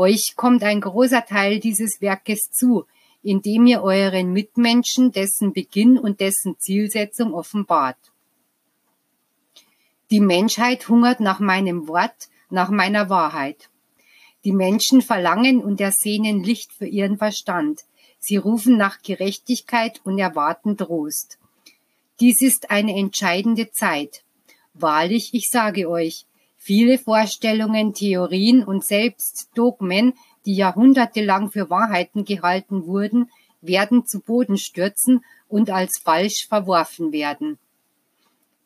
Euch 0.00 0.34
kommt 0.34 0.62
ein 0.62 0.80
großer 0.80 1.26
Teil 1.26 1.60
dieses 1.60 2.00
Werkes 2.00 2.50
zu, 2.50 2.86
indem 3.22 3.66
ihr 3.66 3.82
euren 3.82 4.32
Mitmenschen 4.32 5.12
dessen 5.12 5.52
Beginn 5.52 5.98
und 5.98 6.20
dessen 6.20 6.58
Zielsetzung 6.58 7.34
offenbart. 7.34 7.98
Die 10.10 10.20
Menschheit 10.20 10.88
hungert 10.88 11.20
nach 11.20 11.38
meinem 11.38 11.86
Wort, 11.86 12.30
nach 12.48 12.70
meiner 12.70 13.10
Wahrheit. 13.10 13.68
Die 14.44 14.52
Menschen 14.52 15.02
verlangen 15.02 15.62
und 15.62 15.82
ersehnen 15.82 16.42
Licht 16.42 16.72
für 16.72 16.86
ihren 16.86 17.18
Verstand. 17.18 17.82
Sie 18.18 18.38
rufen 18.38 18.78
nach 18.78 19.02
Gerechtigkeit 19.02 20.00
und 20.04 20.18
erwarten 20.18 20.78
Trost. 20.78 21.38
Dies 22.20 22.40
ist 22.40 22.70
eine 22.70 22.96
entscheidende 22.96 23.70
Zeit. 23.70 24.22
Wahrlich, 24.72 25.34
ich 25.34 25.50
sage 25.50 25.90
euch, 25.90 26.24
viele 26.62 26.98
Vorstellungen, 26.98 27.94
Theorien 27.94 28.62
und 28.62 28.84
selbst 28.84 29.48
Dogmen, 29.54 30.12
die 30.44 30.54
jahrhundertelang 30.54 31.50
für 31.50 31.70
Wahrheiten 31.70 32.24
gehalten 32.24 32.86
wurden, 32.86 33.30
werden 33.62 34.06
zu 34.06 34.20
Boden 34.20 34.58
stürzen 34.58 35.24
und 35.48 35.70
als 35.70 35.98
falsch 35.98 36.46
verworfen 36.46 37.12
werden. 37.12 37.58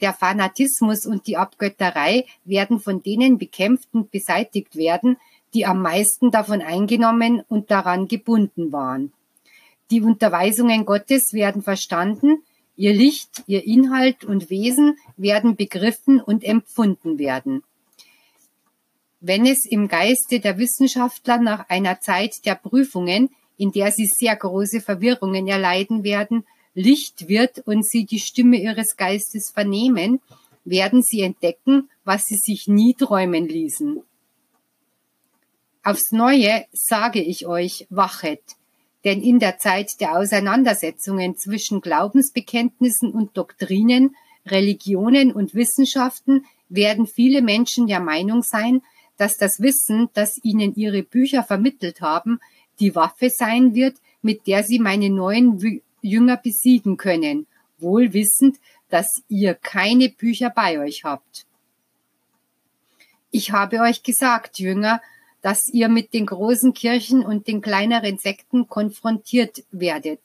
Der 0.01 0.13
Fanatismus 0.13 1.07
und 1.07 1.29
die 1.29 1.37
Abgötterei 1.37 2.27
werden 2.45 2.81
von 2.81 3.03
denen 3.03 3.39
bekämpft 3.39 3.89
und 3.93 4.11
beseitigt 4.11 4.75
werden, 4.75 5.17
die 5.55 5.65
am 5.65 5.81
meisten 5.81 6.33
davon 6.33 6.63
eingenommen 6.63 7.43
und 7.49 7.71
daran 7.71 8.09
gebunden 8.09 8.73
waren. 8.73 9.13
Die 9.93 10.01
Unterweisungen 10.01 10.85
Gottes 10.85 11.33
werden 11.33 11.63
verstanden, 11.63 12.43
ihr 12.77 12.93
Licht, 12.93 13.45
ihr 13.47 13.65
Inhalt 13.65 14.25
und 14.25 14.51
Wesen 14.51 14.99
werden 15.17 15.55
begriffen 15.55 16.21
und 16.21 16.43
empfunden 16.43 17.19
werden. 17.19 17.63
Wenn 19.27 19.47
es 19.47 19.65
im 19.65 19.89
Geiste 19.89 20.39
der 20.39 20.59
Wissenschaftler 20.59 21.39
nach 21.39 21.71
einer 21.71 21.99
Zeit 21.99 22.45
der 22.45 22.57
Prüfungen, 22.57 23.31
in 23.57 23.73
der 23.73 23.91
sie 23.91 24.05
sehr 24.05 24.37
große 24.37 24.83
Verwirrungen 24.83 25.49
erleiden 25.49 26.05
werden, 26.05 26.45
Licht 26.75 27.27
wird 27.27 27.61
und 27.61 27.89
sie 27.89 28.05
die 28.05 28.19
Stimme 28.19 28.59
ihres 28.61 28.99
Geistes 28.99 29.51
vernehmen, 29.51 30.21
werden 30.67 31.03
sie 31.03 31.23
entdecken, 31.23 31.89
was 32.05 32.27
sie 32.27 32.37
sich 32.37 32.69
nie 32.69 32.93
träumen 32.93 33.49
ließen. 33.49 34.03
Aufs 35.85 36.13
Neue 36.13 36.67
sage 36.73 37.23
ich 37.23 37.47
euch, 37.47 37.87
wachet, 37.89 38.43
denn 39.07 39.23
in 39.23 39.39
der 39.39 39.57
Zeit 39.57 40.03
der 40.03 40.19
Auseinandersetzungen 40.19 41.35
zwischen 41.39 41.81
Glaubensbekenntnissen 41.81 43.11
und 43.11 43.39
Doktrinen, 43.39 44.17
Religionen 44.45 45.33
und 45.33 45.55
Wissenschaften 45.55 46.45
werden 46.69 47.07
viele 47.07 47.41
Menschen 47.41 47.87
der 47.87 48.01
Meinung 48.01 48.43
sein, 48.43 48.83
dass 49.17 49.37
das 49.37 49.61
Wissen, 49.61 50.09
das 50.15 50.39
ihnen 50.43 50.75
ihre 50.75 51.03
Bücher 51.03 51.43
vermittelt 51.43 52.01
haben, 52.01 52.41
die 52.81 52.95
Waffe 52.95 53.31
sein 53.31 53.75
wird, 53.75 53.97
mit 54.23 54.47
der 54.47 54.65
sie 54.65 54.79
meine 54.79 55.11
neuen 55.11 55.83
Jünger 56.03 56.37
besiegen 56.37 56.97
können, 56.97 57.47
wohl 57.79 58.13
wissend, 58.13 58.59
dass 58.89 59.23
ihr 59.29 59.55
keine 59.55 60.09
Bücher 60.09 60.51
bei 60.51 60.79
euch 60.79 61.05
habt. 61.05 61.47
Ich 63.31 63.53
habe 63.53 63.81
euch 63.81 64.03
gesagt, 64.03 64.59
Jünger, 64.59 65.01
dass 65.43 65.69
ihr 65.69 65.89
mit 65.89 66.15
den 66.15 66.27
großen 66.27 66.73
Kirchen 66.73 67.25
und 67.25 67.49
den 67.49 67.61
kleineren 67.61 68.17
Sekten 68.17 68.69
konfrontiert 68.69 69.65
werdet. 69.71 70.21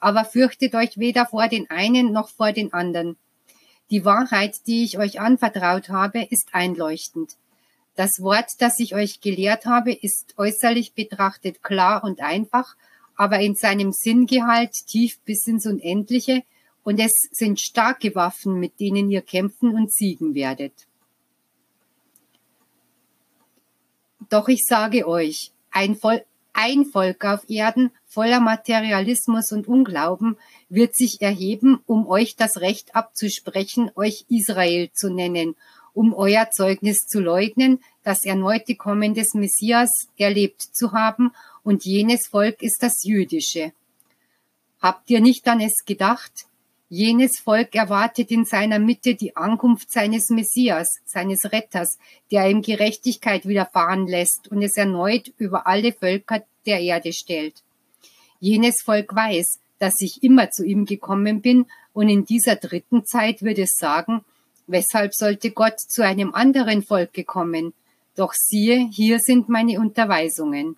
Aber 0.00 0.24
fürchtet 0.24 0.74
euch 0.74 0.98
weder 0.98 1.26
vor 1.26 1.48
den 1.48 1.70
einen 1.70 2.12
noch 2.12 2.28
vor 2.28 2.52
den 2.52 2.72
anderen. 2.72 3.16
Die 3.90 4.04
Wahrheit, 4.04 4.66
die 4.66 4.82
ich 4.82 4.98
euch 4.98 5.20
anvertraut 5.20 5.90
habe, 5.90 6.24
ist 6.24 6.48
einleuchtend. 6.54 7.36
Das 7.96 8.20
Wort, 8.20 8.50
das 8.58 8.78
ich 8.80 8.94
euch 8.94 9.20
gelehrt 9.20 9.66
habe, 9.66 9.92
ist 9.92 10.34
äußerlich 10.36 10.94
betrachtet 10.94 11.62
klar 11.62 12.02
und 12.02 12.20
einfach, 12.20 12.76
aber 13.16 13.40
in 13.40 13.54
seinem 13.54 13.92
Sinngehalt 13.92 14.72
tief 14.86 15.20
bis 15.20 15.46
ins 15.46 15.66
Unendliche, 15.66 16.42
und 16.82 17.00
es 17.00 17.12
sind 17.30 17.60
starke 17.60 18.14
Waffen, 18.14 18.60
mit 18.60 18.78
denen 18.78 19.10
ihr 19.10 19.22
kämpfen 19.22 19.74
und 19.74 19.90
siegen 19.90 20.34
werdet. 20.34 20.86
Doch 24.28 24.48
ich 24.48 24.64
sage 24.64 25.08
euch, 25.08 25.52
ein 25.70 25.96
Volk, 25.96 26.26
Ein 26.56 26.84
Volk 26.84 27.24
auf 27.24 27.50
Erden 27.50 27.90
voller 28.06 28.38
Materialismus 28.38 29.50
und 29.50 29.66
Unglauben 29.66 30.36
wird 30.68 30.94
sich 30.94 31.20
erheben, 31.20 31.80
um 31.84 32.06
euch 32.06 32.36
das 32.36 32.58
Recht 32.58 32.94
abzusprechen, 32.94 33.90
euch 33.96 34.24
Israel 34.28 34.88
zu 34.92 35.12
nennen, 35.12 35.56
um 35.94 36.12
euer 36.12 36.50
Zeugnis 36.50 37.06
zu 37.06 37.20
leugnen, 37.20 37.80
das 38.02 38.24
erneute 38.24 38.74
Kommen 38.74 39.14
des 39.14 39.34
Messias 39.34 39.90
erlebt 40.18 40.60
zu 40.60 40.92
haben, 40.92 41.32
und 41.62 41.86
jenes 41.86 42.26
Volk 42.26 42.62
ist 42.62 42.82
das 42.82 43.04
jüdische. 43.04 43.72
Habt 44.82 45.08
ihr 45.08 45.20
nicht 45.20 45.48
an 45.48 45.60
es 45.60 45.84
gedacht? 45.86 46.44
Jenes 46.90 47.38
Volk 47.38 47.74
erwartet 47.74 48.30
in 48.30 48.44
seiner 48.44 48.78
Mitte 48.78 49.14
die 49.14 49.34
Ankunft 49.34 49.90
seines 49.90 50.28
Messias, 50.28 51.00
seines 51.06 51.50
Retters, 51.50 51.98
der 52.30 52.50
ihm 52.50 52.60
Gerechtigkeit 52.60 53.48
widerfahren 53.48 54.06
lässt 54.06 54.48
und 54.48 54.62
es 54.62 54.76
erneut 54.76 55.32
über 55.38 55.66
alle 55.66 55.92
Völker 55.92 56.44
der 56.66 56.80
Erde 56.80 57.14
stellt. 57.14 57.62
Jenes 58.40 58.82
Volk 58.82 59.14
weiß, 59.14 59.58
dass 59.78 60.00
ich 60.00 60.22
immer 60.22 60.50
zu 60.50 60.64
ihm 60.64 60.84
gekommen 60.84 61.40
bin 61.40 61.66
und 61.94 62.10
in 62.10 62.26
dieser 62.26 62.56
dritten 62.56 63.06
Zeit 63.06 63.42
wird 63.42 63.58
es 63.58 63.76
sagen, 63.76 64.22
weshalb 64.66 65.14
sollte 65.14 65.50
Gott 65.50 65.80
zu 65.80 66.04
einem 66.04 66.34
anderen 66.34 66.82
Volk 66.82 67.12
gekommen? 67.12 67.74
Doch 68.16 68.32
siehe, 68.32 68.88
hier 68.90 69.18
sind 69.18 69.48
meine 69.48 69.80
Unterweisungen. 69.80 70.76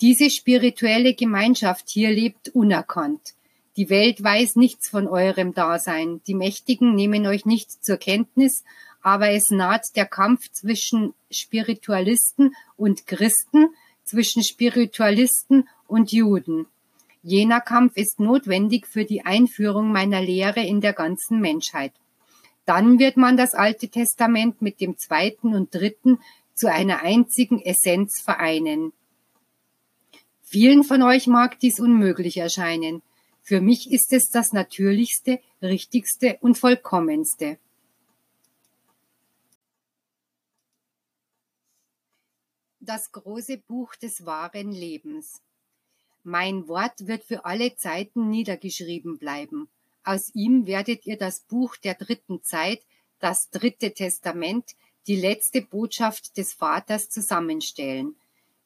Diese 0.00 0.28
spirituelle 0.28 1.14
Gemeinschaft 1.14 1.88
hier 1.88 2.10
lebt 2.10 2.50
unerkannt. 2.50 3.34
Die 3.76 3.90
Welt 3.90 4.22
weiß 4.22 4.56
nichts 4.56 4.88
von 4.88 5.06
eurem 5.06 5.54
Dasein. 5.54 6.20
Die 6.26 6.34
Mächtigen 6.34 6.94
nehmen 6.94 7.26
euch 7.26 7.46
nicht 7.46 7.84
zur 7.84 7.96
Kenntnis, 7.96 8.64
aber 9.02 9.30
es 9.30 9.50
naht 9.50 9.94
der 9.94 10.06
Kampf 10.06 10.50
zwischen 10.50 11.14
Spiritualisten 11.30 12.54
und 12.76 13.06
Christen, 13.06 13.68
zwischen 14.04 14.42
Spiritualisten 14.42 15.68
und 15.86 16.12
Juden. 16.12 16.66
Jener 17.22 17.60
Kampf 17.60 17.96
ist 17.96 18.20
notwendig 18.20 18.86
für 18.86 19.04
die 19.04 19.24
Einführung 19.24 19.92
meiner 19.92 20.20
Lehre 20.20 20.60
in 20.60 20.80
der 20.80 20.92
ganzen 20.92 21.40
Menschheit. 21.40 21.92
Dann 22.66 22.98
wird 22.98 23.16
man 23.16 23.36
das 23.36 23.54
Alte 23.54 23.88
Testament 23.88 24.60
mit 24.60 24.80
dem 24.80 24.98
zweiten 24.98 25.54
und 25.54 25.74
dritten 25.74 26.18
zu 26.54 26.70
einer 26.70 27.02
einzigen 27.02 27.60
Essenz 27.62 28.20
vereinen. 28.20 28.92
Vielen 30.42 30.84
von 30.84 31.02
euch 31.02 31.26
mag 31.26 31.58
dies 31.60 31.80
unmöglich 31.80 32.36
erscheinen. 32.36 33.02
Für 33.42 33.60
mich 33.60 33.92
ist 33.92 34.12
es 34.12 34.30
das 34.30 34.52
Natürlichste, 34.52 35.40
Richtigste 35.62 36.38
und 36.40 36.58
Vollkommenste. 36.58 37.58
Das 42.80 43.12
große 43.12 43.58
Buch 43.58 43.94
des 43.96 44.26
wahren 44.26 44.72
Lebens. 44.72 45.40
Mein 46.24 46.66
Wort 46.66 47.06
wird 47.06 47.22
für 47.22 47.44
alle 47.44 47.76
Zeiten 47.76 48.30
niedergeschrieben 48.30 49.18
bleiben. 49.18 49.68
Aus 50.06 50.34
ihm 50.34 50.66
werdet 50.66 51.04
ihr 51.04 51.18
das 51.18 51.40
Buch 51.40 51.76
der 51.76 51.92
dritten 51.92 52.42
Zeit, 52.42 52.80
das 53.20 53.50
dritte 53.50 53.92
Testament, 53.92 54.64
die 55.06 55.16
letzte 55.16 55.60
Botschaft 55.60 56.38
des 56.38 56.54
Vaters 56.54 57.10
zusammenstellen. 57.10 58.16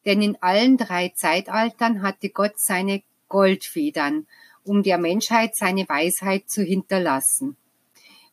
Denn 0.05 0.21
in 0.21 0.37
allen 0.41 0.77
drei 0.77 1.09
Zeitaltern 1.09 2.01
hatte 2.01 2.29
Gott 2.29 2.57
seine 2.57 3.03
Goldfedern 3.27 4.25
um 4.63 4.83
der 4.83 4.97
Menschheit 4.97 5.55
seine 5.55 5.87
Weisheit 5.87 6.49
zu 6.49 6.63
hinterlassen. 6.63 7.57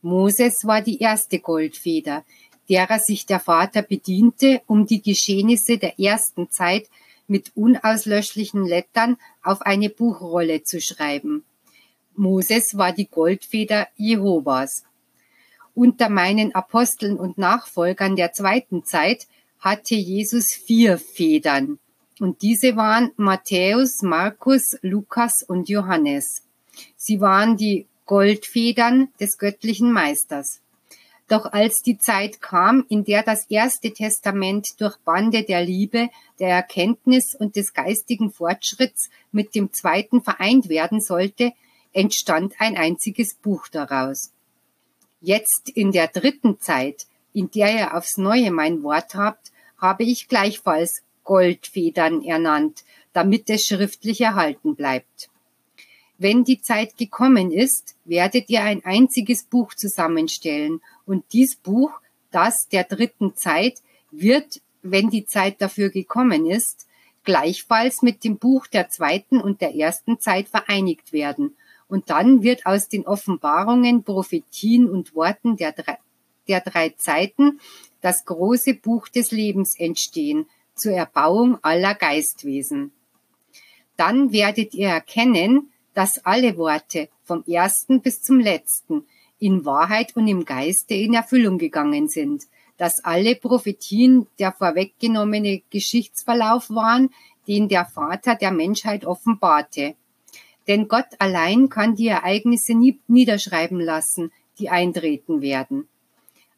Moses 0.03 0.65
war 0.65 0.83
die 0.83 0.99
erste 0.99 1.39
Goldfeder, 1.41 2.25
derer 2.69 3.01
sich 3.01 3.27
der 3.27 3.41
Vater 3.41 3.83
bediente, 3.83 4.63
um 4.67 4.87
die 4.87 5.03
Geschehnisse 5.03 5.79
der 5.79 5.99
ersten 5.99 6.51
Zeit 6.51 6.89
mit 7.27 7.53
unauslöschlichen 7.57 8.65
Lettern 8.65 9.17
auf 9.43 9.63
eine 9.63 9.91
Buchrolle 9.91 10.63
zu 10.63 10.81
schreiben. 10.81 11.45
Moses 12.19 12.77
war 12.77 12.93
die 12.93 13.09
Goldfeder 13.09 13.89
Jehovas. 13.97 14.85
Unter 15.75 16.09
meinen 16.09 16.55
Aposteln 16.55 17.17
und 17.17 17.39
Nachfolgern 17.39 18.17
der 18.17 18.33
zweiten 18.33 18.85
Zeit 18.85 19.27
hatte 19.61 19.95
Jesus 19.95 20.53
vier 20.53 20.99
Federn. 20.99 21.79
Und 22.21 22.43
diese 22.43 22.75
waren 22.77 23.13
Matthäus, 23.17 24.03
Markus, 24.03 24.77
Lukas 24.83 25.45
und 25.47 25.69
Johannes. 25.69 26.43
Sie 26.97 27.21
waren 27.21 27.57
die 27.57 27.87
Goldfedern 28.07 29.09
des 29.21 29.39
göttlichen 29.39 29.93
Meisters. 29.93 30.61
Doch 31.29 31.45
als 31.53 31.83
die 31.83 31.99
Zeit 31.99 32.41
kam, 32.41 32.87
in 32.89 33.05
der 33.05 33.23
das 33.23 33.45
erste 33.51 33.93
Testament 33.93 34.81
durch 34.81 34.97
Bande 35.05 35.45
der 35.45 35.63
Liebe, 35.63 36.09
der 36.41 36.49
Erkenntnis 36.49 37.35
und 37.35 37.55
des 37.55 37.75
geistigen 37.75 38.33
Fortschritts 38.33 39.11
mit 39.31 39.55
dem 39.55 39.73
zweiten 39.73 40.23
vereint 40.23 40.69
werden 40.69 41.01
sollte, 41.01 41.53
entstand 41.99 42.55
ein 42.61 42.77
einziges 42.77 43.35
Buch 43.35 43.67
daraus. 43.67 44.31
Jetzt 45.21 45.69
in 45.69 45.91
der 45.91 46.07
dritten 46.07 46.61
Zeit, 46.61 47.07
in 47.33 47.51
der 47.51 47.75
ihr 47.75 47.97
aufs 47.97 48.19
neue 48.19 48.53
mein 48.53 48.85
Wort 48.85 49.17
habt, 49.17 49.51
habe 49.79 50.05
ich 50.05 50.29
gleichfalls 50.29 51.03
Goldfedern 51.25 52.23
ernannt, 52.23 52.85
damit 53.13 53.51
es 53.51 53.67
schriftlich 53.67 54.21
erhalten 54.21 54.77
bleibt. 54.77 55.29
Wenn 56.19 56.45
die 56.45 56.61
Zeit 56.61 56.97
gekommen 56.97 57.51
ist, 57.51 57.97
werdet 58.05 58.49
ihr 58.49 58.63
ein 58.63 58.85
einziges 58.85 59.43
Buch 59.43 59.75
zusammenstellen 59.75 60.81
und 61.05 61.25
dies 61.33 61.57
Buch, 61.57 61.91
das 62.31 62.69
der 62.69 62.85
dritten 62.85 63.35
Zeit, 63.35 63.83
wird, 64.13 64.61
wenn 64.83 65.11
die 65.11 65.27
Zeit 65.27 65.61
dafür 65.61 65.91
gekommen 65.91 66.47
ist, 66.47 66.87
gleichfalls 67.25 68.03
mit 68.03 68.23
dem 68.23 68.39
Buch 68.39 68.69
der 68.69 68.89
zweiten 68.89 69.41
und 69.41 69.61
der 69.61 69.75
ersten 69.75 70.21
Zeit 70.21 70.49
vereinigt 70.49 71.13
werden. 71.13 71.57
Und 71.89 72.11
dann 72.11 72.43
wird 72.43 72.67
aus 72.67 72.89
den 72.89 73.07
Offenbarungen, 73.07 74.05
Prophetien 74.05 74.89
und 74.89 75.15
Worten 75.15 75.57
der 75.57 75.73
drei, 75.73 75.99
der 76.47 76.61
drei 76.61 76.91
Zeiten 76.91 77.61
das 78.01 78.25
große 78.25 78.75
Buch 78.75 79.09
des 79.09 79.31
Lebens 79.31 79.79
entstehen, 79.79 80.47
zur 80.75 80.93
Erbauung 80.93 81.59
aller 81.63 81.95
Geistwesen. 81.95 82.93
Dann 83.97 84.33
werdet 84.33 84.75
ihr 84.75 84.89
erkennen, 84.89 85.73
dass 85.95 86.25
alle 86.25 86.57
Worte 86.57 87.09
vom 87.25 87.43
ersten 87.47 88.01
bis 88.01 88.23
zum 88.23 88.39
letzten 88.39 89.05
in 89.41 89.65
Wahrheit 89.65 90.15
und 90.17 90.29
im 90.29 90.45
Geiste 90.45 90.95
in 90.95 91.15
Erfüllung 91.15 91.59
gegangen 91.59 92.09
sind, 92.09 92.45
dass 92.77 93.05
alle 93.05 93.35
Prophetien 93.35 94.27
der 94.39 94.53
vorweggenommene 94.53 95.63
Geschichtsverlauf 95.71 96.71
waren, 96.71 97.11
den 97.49 97.69
der 97.69 97.85
Vater 97.87 98.37
der 98.37 98.53
Menschheit 98.53 99.05
offenbarte. 99.05 99.95
Denn 100.69 100.87
Gott 100.87 101.07
allein 101.19 101.71
kann 101.71 101.97
die 101.97 102.09
Ereignisse 102.09 102.75
nie 102.75 103.01
niederschreiben 103.09 103.81
lassen, 103.81 104.31
die 104.59 104.69
eintreten 104.69 105.41
werden. 105.41 105.89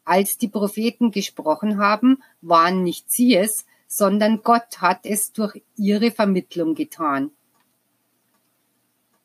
Als 0.03 0.37
die 0.37 0.49
Propheten 0.49 1.11
gesprochen 1.11 1.77
haben, 1.77 2.21
waren 2.41 2.83
nicht 2.83 3.09
sie 3.09 3.35
es, 3.35 3.65
sondern 3.87 4.41
Gott 4.43 4.81
hat 4.81 5.05
es 5.05 5.31
durch 5.31 5.61
ihre 5.77 6.11
Vermittlung 6.11 6.75
getan. 6.75 7.31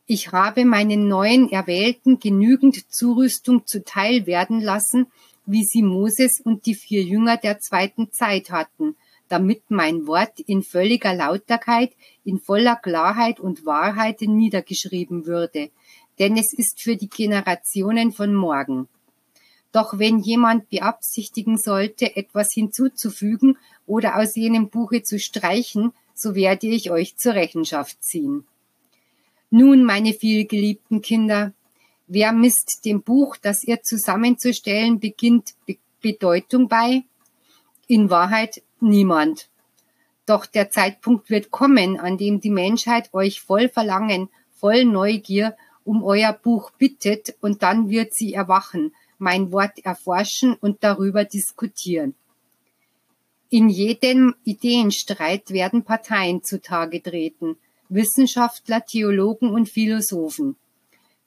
Ich 0.07 0.31
habe 0.31 0.65
meinen 0.65 1.09
neuen 1.09 1.51
Erwählten 1.51 2.21
genügend 2.21 2.93
Zurüstung 2.93 3.67
zuteil 3.67 4.27
werden 4.27 4.61
lassen, 4.61 5.09
wie 5.47 5.65
sie 5.65 5.83
Moses 5.83 6.41
und 6.41 6.67
die 6.67 6.75
vier 6.75 7.03
Jünger 7.03 7.37
der 7.37 7.59
zweiten 7.59 8.13
Zeit 8.13 8.51
hatten, 8.51 8.97
damit 9.29 9.63
mein 9.69 10.07
Wort 10.07 10.41
in 10.41 10.63
völliger 10.63 11.15
Lauterkeit, 11.15 11.93
in 12.25 12.39
voller 12.39 12.77
Klarheit 12.77 13.41
und 13.41 13.67
Wahrheit 13.67 14.21
niedergeschrieben 14.21 15.27
würde, 15.27 15.71
denn 16.19 16.37
es 16.37 16.53
ist 16.53 16.81
für 16.81 16.97
die 16.97 17.09
Generationen 17.09 18.13
von 18.13 18.35
morgen. 18.35 18.89
Doch 19.73 19.99
wenn 19.99 20.21
jemand 20.21 20.71
beabsichtigen 20.71 21.59
sollte, 21.59 22.17
etwas 22.17 22.53
hinzuzufügen 22.53 23.59
oder 23.87 24.17
aus 24.17 24.35
jenem 24.35 24.71
Buche 24.71 25.03
zu 25.03 25.19
streichen, 25.19 25.93
so 26.15 26.35
werde 26.35 26.67
ich 26.67 26.91
euch 26.91 27.17
zur 27.17 27.35
Rechenschaft 27.35 28.03
ziehen. 28.03 28.47
Nun, 29.51 29.85
meine 29.85 30.15
vielgeliebten 30.15 31.03
Kinder, 31.03 31.53
wer 32.07 32.33
misst 32.33 32.81
dem 32.85 33.03
Buch, 33.03 33.37
das 33.37 33.65
ihr 33.65 33.83
zusammenzustellen 33.83 34.99
beginnt, 34.99 35.55
Be 35.67 35.77
Bedeutung 36.01 36.69
bei? 36.69 37.03
In 37.87 38.11
Wahrheit 38.11 38.63
niemand. 38.81 39.49
Doch 40.27 40.45
der 40.47 40.71
Zeitpunkt 40.71 41.31
wird 41.31 41.51
kommen, 41.53 42.01
an 42.01 42.19
dem 42.19 42.41
die 42.41 42.51
Menschheit 42.51 43.15
euch 43.15 43.41
voll 43.41 43.69
Verlangen, 43.69 44.29
voll 44.51 44.85
Neugier 44.85 45.57
um 45.85 46.03
euer 46.03 46.33
Buch 46.33 46.73
bittet, 46.73 47.37
und 47.41 47.63
dann 47.63 47.89
wird 47.89 48.13
sie 48.13 48.35
erwachen, 48.35 48.93
mein 49.19 49.53
Wort 49.53 49.79
erforschen 49.85 50.55
und 50.55 50.83
darüber 50.83 51.25
diskutieren. 51.25 52.17
In 53.49 53.69
jedem 53.69 54.35
Ideenstreit 54.43 55.51
werden 55.51 55.85
Parteien 55.85 56.43
zutage 56.43 57.01
treten, 57.01 57.57
Wissenschaftler, 57.89 58.85
Theologen 58.85 59.51
und 59.51 59.69
Philosophen. 59.69 60.57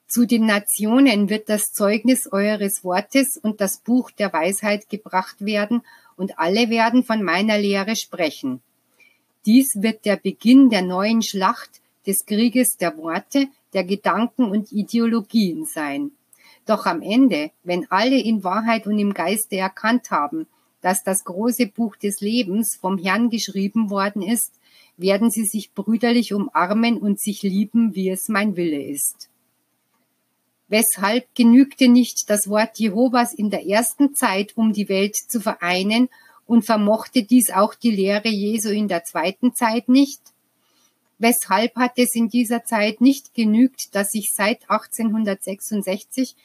Zu 0.07 0.25
den 0.25 0.45
Nationen 0.45 1.29
wird 1.29 1.47
das 1.47 1.71
Zeugnis 1.71 2.29
eures 2.29 2.83
Wortes 2.83 3.37
und 3.37 3.61
das 3.61 3.79
Buch 3.79 4.11
der 4.11 4.33
Weisheit 4.33 4.89
gebracht 4.89 5.37
werden, 5.39 5.83
und 6.19 6.37
alle 6.37 6.69
werden 6.69 7.03
von 7.03 7.23
meiner 7.23 7.57
Lehre 7.57 7.95
sprechen. 7.95 8.61
Dies 9.45 9.81
wird 9.81 10.05
der 10.05 10.17
Beginn 10.17 10.69
der 10.69 10.81
neuen 10.81 11.21
Schlacht 11.21 11.81
des 12.05 12.25
Krieges 12.25 12.75
der 12.75 12.97
Worte, 12.97 13.47
der 13.73 13.85
Gedanken 13.85 14.43
und 14.43 14.71
Ideologien 14.73 15.65
sein. 15.65 16.11
Doch 16.65 16.85
am 16.85 17.01
Ende, 17.01 17.51
wenn 17.63 17.89
alle 17.89 18.19
in 18.19 18.43
Wahrheit 18.43 18.85
und 18.85 18.99
im 18.99 19.13
Geiste 19.13 19.55
erkannt 19.55 20.11
haben, 20.11 20.45
dass 20.81 21.03
das 21.03 21.23
große 21.23 21.67
Buch 21.67 21.95
des 21.95 22.19
Lebens 22.19 22.77
vom 22.79 22.97
Herrn 22.97 23.29
geschrieben 23.29 23.89
worden 23.89 24.21
ist, 24.21 24.51
werden 24.97 25.31
sie 25.31 25.45
sich 25.45 25.73
brüderlich 25.73 26.33
umarmen 26.33 26.97
und 26.97 27.19
sich 27.21 27.43
lieben, 27.43 27.95
wie 27.95 28.09
es 28.09 28.27
mein 28.27 28.57
Wille 28.57 28.83
ist. 28.83 29.28
Weshalb 30.69 31.33
genügte 31.35 31.87
nicht 31.87 32.29
das 32.29 32.47
Wort 32.47 32.77
Jehovas 32.77 33.33
in 33.33 33.49
der 33.49 33.65
ersten 33.65 34.15
Zeit, 34.15 34.55
um 34.55 34.71
die 34.71 34.87
Welt 34.87 35.15
zu 35.15 35.41
vereinen, 35.41 36.09
und 36.45 36.63
vermochte 36.63 37.21
dies 37.21 37.51
auch 37.51 37.75
die 37.75 37.91
Lehre 37.91 38.27
Jesu 38.27 38.69
in 38.69 38.87
der 38.87 39.03
zweiten 39.03 39.53
Zeit 39.53 39.87
nicht? 39.87 40.19
Weshalb 41.19 41.75
hat 41.75 41.93
es 41.97 42.15
in 42.15 42.29
dieser 42.29 42.63
Zeit 42.63 43.01
nicht 43.01 43.35
genügt, 43.35 43.93
dass 43.93 44.15
ich 44.15 44.31
seit 44.31 44.63
1866 44.69 46.35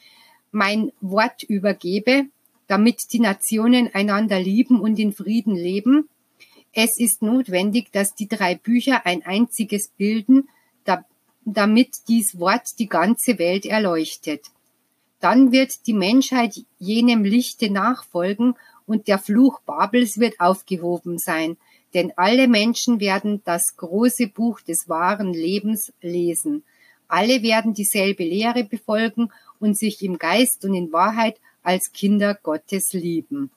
mein 0.53 0.93
Wort 1.01 1.43
übergebe, 1.43 2.27
damit 2.67 3.13
die 3.13 3.21
Nationen 3.21 3.95
einander 3.95 4.39
lieben 4.39 4.79
und 4.81 4.99
in 4.99 5.13
Frieden 5.13 5.55
leben? 5.55 6.09
Es 6.73 6.99
ist 6.99 7.23
notwendig, 7.23 7.93
dass 7.93 8.15
die 8.15 8.29
drei 8.29 8.57
Bücher 8.57 9.07
ein 9.07 9.25
einziges 9.25 9.89
bilden, 9.97 10.49
damit 11.45 11.91
dies 12.09 12.39
Wort 12.39 12.79
die 12.79 12.89
ganze 12.89 13.39
Welt 13.39 13.67
erleuchtet. 13.67 14.47
Dann 15.21 15.53
wird 15.53 15.87
die 15.87 15.95
Menschheit 15.95 16.65
jenem 16.79 17.25
Lichte 17.25 17.71
nachfolgen 17.71 18.55
und 18.87 19.09
der 19.09 19.19
Fluch 19.19 19.61
Babels 19.61 20.19
wird 20.19 20.41
aufgehoben 20.41 21.19
sein, 21.19 21.57
denn 21.95 22.13
alle 22.17 22.49
Menschen 22.49 23.01
werden 23.01 23.41
das 23.45 23.77
große 23.77 24.29
Buch 24.29 24.61
des 24.61 24.89
wahren 24.89 25.33
Lebens 25.33 25.93
lesen. 26.03 26.65
Alle 27.09 27.43
werden 27.43 27.75
dieselbe 27.75 28.25
Lehre 28.25 28.65
befolgen 28.65 29.31
und 29.61 29.79
sich 29.79 30.03
im 30.03 30.19
Geist 30.19 30.65
und 30.65 30.75
in 30.75 30.93
Wahrheit 30.93 31.37
als 31.63 31.93
Kinder 31.93 32.35
Gottes 32.35 32.93
lieben. 32.93 33.51